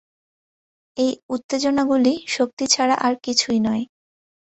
এই 0.97 1.11
উত্তেজনাগুলি 1.29 2.13
শক্তি 2.27 2.65
ছাড়া 2.67 2.95
আর 3.01 3.13
কিছুই 3.25 3.59
নয়। 3.59 3.83